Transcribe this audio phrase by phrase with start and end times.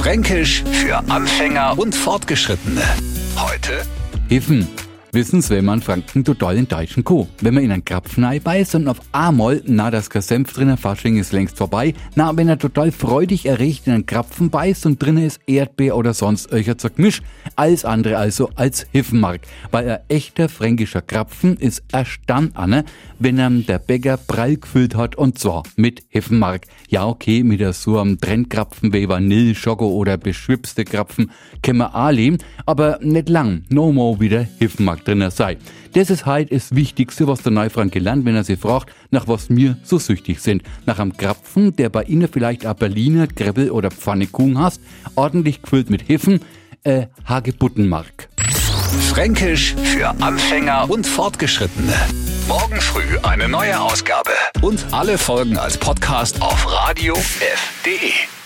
[0.00, 2.80] Fränkisch für Anfänger und Fortgeschrittene.
[3.36, 3.82] Heute
[4.30, 4.66] Hefen.
[5.12, 7.26] Wissen's, wenn man Franken total in deutschen Co.
[7.40, 11.16] Wenn man in einen Krapfen beißt und auf einmal, na, das kein Senf drinnen, Fasching
[11.16, 15.24] ist längst vorbei, na, wenn er total freudig erregt in einen Krapfen beißt und drinnen
[15.24, 17.22] ist Erdbeer oder sonst eucher Gemisch,
[17.56, 19.40] alles andere also als Hiffenmark.
[19.72, 22.84] Weil ein echter fränkischer Krapfen ist erstand an,
[23.18, 26.66] wenn er der Bäcker prall gefüllt hat und zwar mit Hiffenmark.
[26.88, 32.38] Ja, okay, mit so einem Trendkrapfen wie Vanille, Schoko oder beschwipste Krapfen können auch leben,
[32.64, 35.58] aber nicht lang, no more wieder Hiffenmark drin sei.
[35.92, 39.50] Das ist halt das Wichtigste, was der Neufrank gelernt, wenn er sich fragt, nach was
[39.50, 40.62] wir so süchtig sind.
[40.86, 44.80] Nach einem Krapfen, der bei Ihnen vielleicht auch Berliner, Grebbel oder Pfannekuchen hast,
[45.16, 46.40] ordentlich gefüllt mit Hefen,
[46.84, 48.28] äh, Hagebuttenmark.
[49.10, 51.94] Fränkisch für Anfänger und Fortgeschrittene.
[52.48, 54.30] Morgen früh eine neue Ausgabe.
[54.62, 58.39] Und alle Folgen als Podcast auf radiof.de.